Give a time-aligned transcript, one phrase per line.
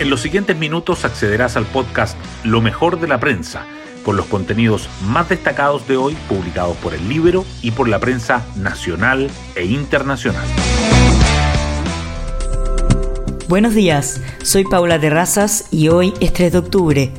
[0.00, 3.66] En los siguientes minutos accederás al podcast Lo mejor de la prensa,
[4.04, 8.46] con los contenidos más destacados de hoy publicados por el libro y por la prensa
[8.54, 10.46] nacional e internacional.
[13.48, 17.12] Buenos días, soy Paula Terrazas y hoy es 3 de octubre.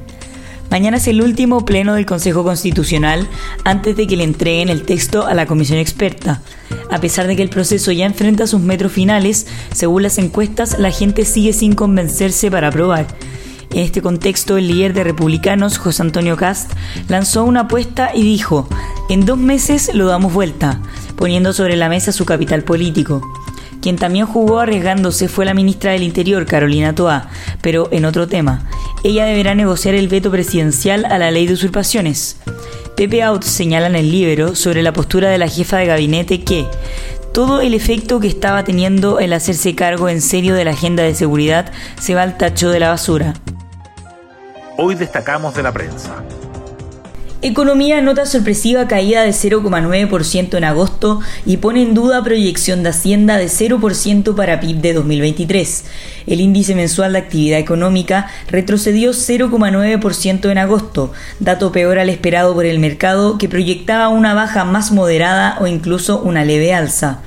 [0.70, 3.28] Mañana es el último pleno del Consejo Constitucional
[3.64, 6.42] antes de que le entreguen el texto a la comisión experta.
[6.92, 10.92] A pesar de que el proceso ya enfrenta sus metros finales, según las encuestas, la
[10.92, 13.08] gente sigue sin convencerse para aprobar.
[13.72, 16.72] En este contexto, el líder de republicanos, José Antonio Cast,
[17.08, 18.68] lanzó una apuesta y dijo,
[19.10, 20.82] en dos meses lo damos vuelta,
[21.16, 23.22] poniendo sobre la mesa su capital político.
[23.82, 27.30] Quien también jugó arriesgándose fue la ministra del Interior, Carolina Toa,
[27.62, 28.69] pero en otro tema.
[29.04, 32.38] Ella deberá negociar el veto presidencial a la ley de usurpaciones.
[32.98, 36.66] Pepe Out señala en el libro sobre la postura de la jefa de gabinete que
[37.34, 41.16] todo el efecto que estaba teniendo el hacerse cargo en serio de la agenda de
[41.16, 43.36] seguridad se va al tacho de la basura.
[44.78, 46.24] Hoy destacamos de la prensa.
[47.42, 53.38] Economía nota sorpresiva caída de 0,9% en agosto y pone en duda proyección de Hacienda
[53.38, 55.86] de 0% para PIB de 2023.
[56.28, 62.66] El índice mensual de actividad económica retrocedió 0,9% en agosto, dato peor al esperado por
[62.66, 67.22] el mercado que proyectaba una baja más moderada o incluso una leve alza.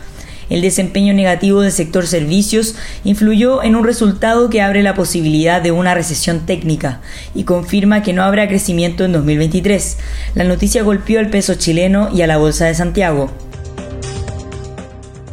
[0.50, 5.72] El desempeño negativo del sector servicios influyó en un resultado que abre la posibilidad de
[5.72, 7.00] una recesión técnica
[7.34, 9.98] y confirma que no habrá crecimiento en 2023.
[10.34, 13.30] La noticia golpeó al peso chileno y a la Bolsa de Santiago.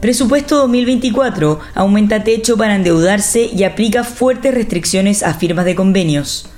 [0.01, 6.49] Presupuesto 2024 aumenta techo para endeudarse y aplica fuertes restricciones a firmas de convenios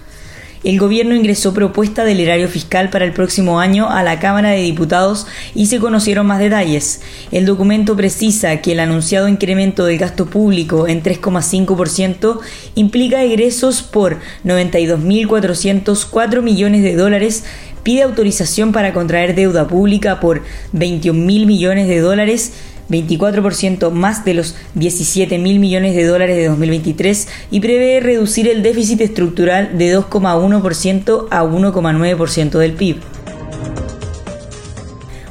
[0.64, 4.62] el gobierno ingresó propuesta del erario fiscal para el próximo año a la Cámara de
[4.62, 7.02] Diputados y se conocieron más detalles.
[7.32, 12.40] El documento precisa que el anunciado incremento del gasto público en 3,5%
[12.76, 17.44] implica egresos por 92.404 millones de dólares
[17.84, 22.54] pide autorización para contraer deuda pública por 21 mil millones de dólares
[22.92, 28.62] 24% más de los 17 mil millones de dólares de 2023 y prevé reducir el
[28.62, 32.98] déficit estructural de 2,1% a 1,9% del PIB.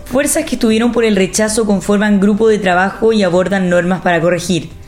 [0.06, 4.79] Fuerzas que estuvieron por el rechazo conforman grupo de trabajo y abordan normas para corregir.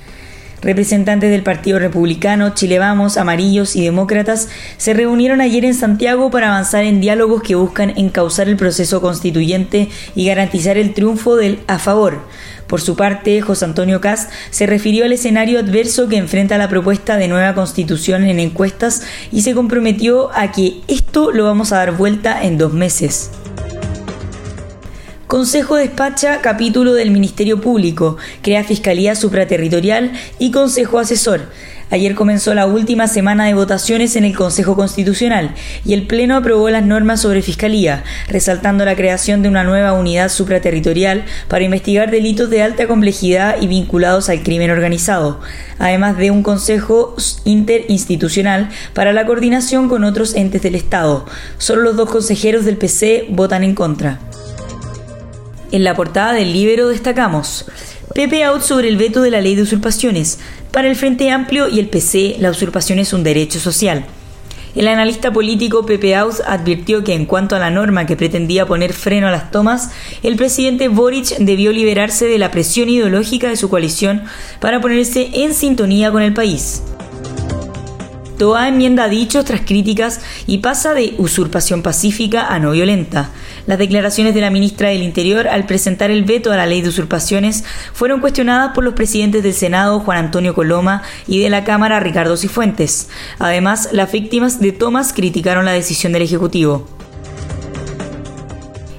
[0.63, 6.49] Representantes del Partido Republicano, Chile Vamos, Amarillos y Demócratas se reunieron ayer en Santiago para
[6.49, 11.81] avanzar en diálogos que buscan encauzar el proceso constituyente y garantizar el triunfo del a
[11.81, 12.21] favor.
[12.69, 17.17] Por su parte, José Antonio Cast se refirió al escenario adverso que enfrenta la propuesta
[17.17, 19.03] de nueva constitución en encuestas
[19.33, 23.33] y se comprometió a que esto lo vamos a dar vuelta en dos meses.
[25.33, 31.49] Consejo despacha capítulo del Ministerio Público, crea Fiscalía Supraterritorial y Consejo Asesor.
[31.89, 35.55] Ayer comenzó la última semana de votaciones en el Consejo Constitucional
[35.87, 40.29] y el Pleno aprobó las normas sobre Fiscalía, resaltando la creación de una nueva unidad
[40.29, 45.41] supraterritorial para investigar delitos de alta complejidad y vinculados al crimen organizado,
[45.79, 47.17] además de un Consejo
[47.47, 51.25] interinstitucional para la coordinación con otros entes del Estado.
[51.57, 54.21] Solo los dos consejeros del PC votan en contra.
[55.73, 57.65] En la portada del libro destacamos
[58.15, 60.39] Pepe Out sobre el veto de la ley de usurpaciones.
[60.71, 64.05] Para el Frente Amplio y el PC, la usurpación es un derecho social.
[64.75, 68.93] El analista político Pepe Out advirtió que en cuanto a la norma que pretendía poner
[68.93, 73.71] freno a las tomas, el presidente Boric debió liberarse de la presión ideológica de su
[73.71, 74.25] coalición
[74.61, 76.83] para ponerse en sintonía con el país.
[78.39, 83.31] Toa enmienda dichos tras críticas y pasa de usurpación pacífica a no violenta.
[83.67, 86.89] Las declaraciones de la ministra del Interior al presentar el veto a la ley de
[86.89, 92.01] usurpaciones fueron cuestionadas por los presidentes del Senado Juan Antonio Coloma y de la Cámara
[92.01, 93.09] Ricardo Cifuentes.
[93.39, 97.02] Además, las víctimas de Tomás criticaron la decisión del Ejecutivo.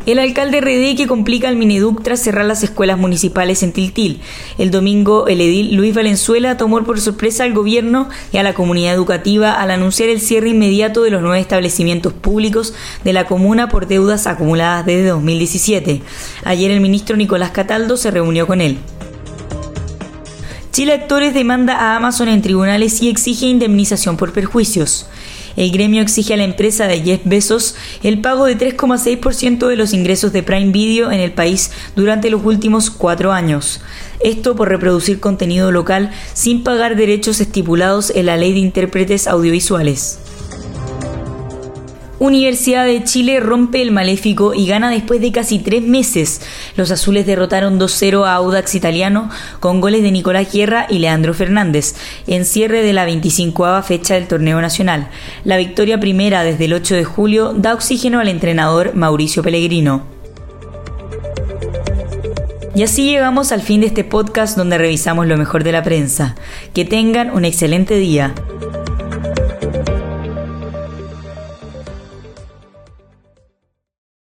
[0.05, 4.19] El alcalde RD que complica al Mineduc tras cerrar las escuelas municipales en Tiltil.
[4.57, 8.93] El domingo, el edil Luis Valenzuela tomó por sorpresa al gobierno y a la comunidad
[8.93, 12.73] educativa al anunciar el cierre inmediato de los nueve establecimientos públicos
[13.05, 16.01] de la comuna por deudas acumuladas desde 2017.
[16.43, 18.79] Ayer el ministro Nicolás Cataldo se reunió con él.
[20.73, 25.07] Chile Actores demanda a Amazon en tribunales y exige indemnización por perjuicios.
[25.55, 29.93] El gremio exige a la empresa de Jeff Bezos el pago de 3,6% de los
[29.93, 33.81] ingresos de Prime Video en el país durante los últimos cuatro años.
[34.19, 40.22] Esto por reproducir contenido local sin pagar derechos estipulados en la ley de intérpretes audiovisuales.
[42.23, 46.39] Universidad de Chile rompe el maléfico y gana después de casi tres meses.
[46.77, 49.29] Los azules derrotaron 2-0 a Audax Italiano
[49.59, 54.29] con goles de Nicolás Guerra y Leandro Fernández, en cierre de la 25 fecha del
[54.29, 55.09] torneo nacional.
[55.43, 60.03] La victoria primera desde el 8 de julio da oxígeno al entrenador Mauricio Pellegrino.
[62.73, 66.35] Y así llegamos al fin de este podcast donde revisamos lo mejor de la prensa.
[66.73, 68.33] Que tengan un excelente día.